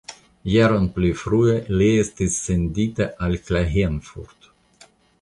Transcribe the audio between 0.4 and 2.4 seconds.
Jaron pli frue li estis